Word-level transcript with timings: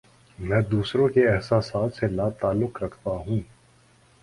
میں 0.39 0.61
دوسروں 0.61 1.07
کے 1.09 1.27
احساسات 1.29 1.93
سے 1.93 2.07
لا 2.07 2.29
تعلق 2.39 2.83
رہتا 2.83 3.09
ہوں 3.09 3.39